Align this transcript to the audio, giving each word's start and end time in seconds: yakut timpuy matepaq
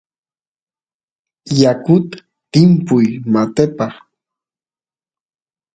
yakut 1.61 2.09
timpuy 2.51 3.07
matepaq 3.31 3.93